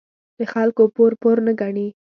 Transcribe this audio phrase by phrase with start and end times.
[0.37, 1.87] د خلکو پور، پور نه گڼي.